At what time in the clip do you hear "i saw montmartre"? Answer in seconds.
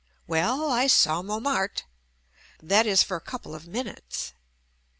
0.71-1.85